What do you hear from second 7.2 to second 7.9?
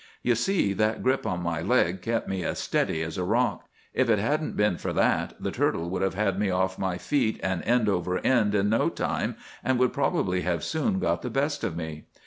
and end